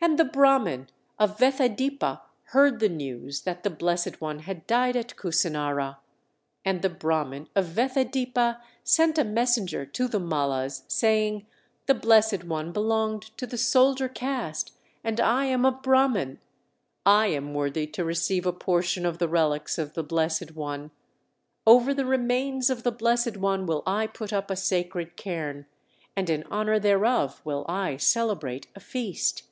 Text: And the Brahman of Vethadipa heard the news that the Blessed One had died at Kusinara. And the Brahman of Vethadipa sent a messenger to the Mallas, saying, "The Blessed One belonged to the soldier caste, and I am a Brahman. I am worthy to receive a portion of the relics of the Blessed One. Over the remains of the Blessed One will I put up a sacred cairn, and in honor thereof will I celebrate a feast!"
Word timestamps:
And 0.00 0.16
the 0.16 0.24
Brahman 0.24 0.90
of 1.18 1.40
Vethadipa 1.40 2.20
heard 2.50 2.78
the 2.78 2.88
news 2.88 3.40
that 3.42 3.64
the 3.64 3.70
Blessed 3.70 4.20
One 4.20 4.38
had 4.38 4.64
died 4.68 4.94
at 4.94 5.16
Kusinara. 5.16 5.96
And 6.64 6.82
the 6.82 6.88
Brahman 6.88 7.48
of 7.56 7.64
Vethadipa 7.66 8.60
sent 8.84 9.18
a 9.18 9.24
messenger 9.24 9.84
to 9.84 10.06
the 10.06 10.20
Mallas, 10.20 10.84
saying, 10.86 11.46
"The 11.86 11.94
Blessed 11.96 12.44
One 12.44 12.70
belonged 12.70 13.22
to 13.38 13.44
the 13.46 13.58
soldier 13.58 14.08
caste, 14.08 14.70
and 15.02 15.18
I 15.20 15.46
am 15.46 15.64
a 15.64 15.72
Brahman. 15.72 16.38
I 17.04 17.26
am 17.26 17.52
worthy 17.52 17.88
to 17.88 18.04
receive 18.04 18.46
a 18.46 18.52
portion 18.52 19.04
of 19.04 19.18
the 19.18 19.28
relics 19.28 19.78
of 19.78 19.94
the 19.94 20.04
Blessed 20.04 20.54
One. 20.54 20.92
Over 21.66 21.92
the 21.92 22.06
remains 22.06 22.70
of 22.70 22.84
the 22.84 22.92
Blessed 22.92 23.36
One 23.36 23.66
will 23.66 23.82
I 23.84 24.06
put 24.06 24.32
up 24.32 24.48
a 24.48 24.54
sacred 24.56 25.16
cairn, 25.16 25.66
and 26.14 26.30
in 26.30 26.44
honor 26.52 26.78
thereof 26.78 27.42
will 27.44 27.66
I 27.68 27.96
celebrate 27.96 28.68
a 28.76 28.80
feast!" 28.80 29.42